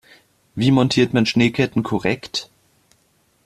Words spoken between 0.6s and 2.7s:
montiert man Schneeketten korrekt?